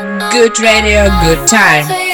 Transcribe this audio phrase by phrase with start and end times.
[0.00, 2.09] Good radio, good time.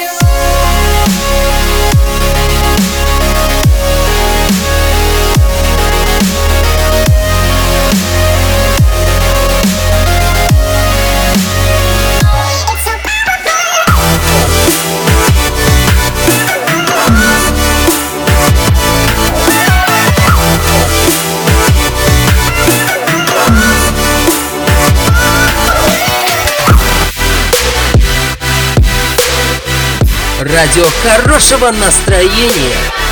[30.56, 33.05] Радио хорошего настроения.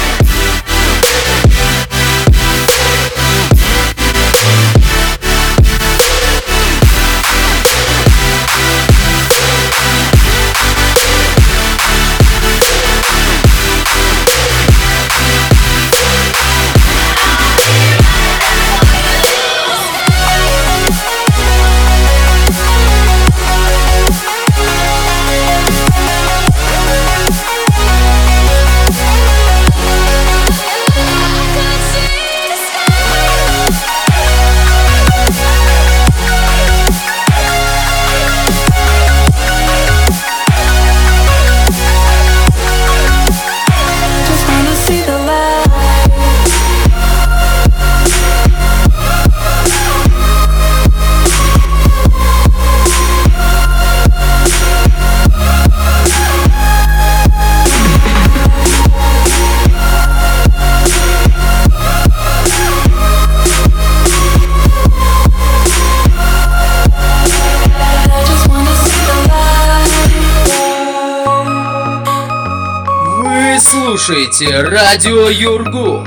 [73.75, 76.06] Слушаете Радио Юргу.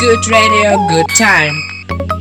[0.00, 2.17] Good radio, good time.